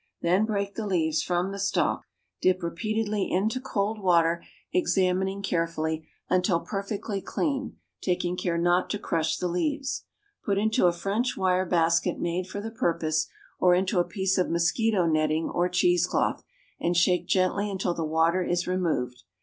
Then 0.23 0.45
break 0.45 0.73
the 0.73 0.87
leaves 0.87 1.21
from 1.21 1.51
the 1.51 1.59
stalk; 1.59 2.05
dip 2.41 2.63
repeatedly 2.63 3.29
into 3.31 3.61
cold 3.61 4.01
water, 4.01 4.43
examining 4.73 5.43
carefully, 5.43 6.07
until 6.27 6.59
perfectly 6.61 7.21
clean, 7.21 7.77
taking 8.01 8.35
care 8.35 8.57
not 8.57 8.89
to 8.89 8.97
crush 8.97 9.37
the 9.37 9.47
leaves. 9.47 10.05
Put 10.43 10.57
into 10.57 10.87
a 10.87 10.91
French 10.91 11.37
wire 11.37 11.67
basket 11.67 12.17
made 12.17 12.47
for 12.47 12.61
the 12.61 12.71
purpose, 12.71 13.27
or 13.59 13.75
into 13.75 13.99
a 13.99 14.03
piece 14.03 14.39
of 14.39 14.49
mosquito 14.49 15.05
netting 15.05 15.49
or 15.51 15.69
cheese 15.69 16.07
cloth, 16.07 16.43
and 16.79 16.97
shake 16.97 17.27
gently 17.27 17.69
until 17.69 17.93
the 17.93 18.03
water 18.03 18.41
is 18.43 18.65
removed. 18.65 19.21